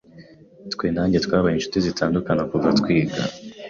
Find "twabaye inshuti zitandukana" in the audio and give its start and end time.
1.25-2.43